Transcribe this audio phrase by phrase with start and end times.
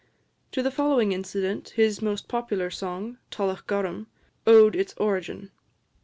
[0.53, 4.07] To the following incident, his most popular song, "Tullochgorum,"
[4.47, 5.51] owed its origin.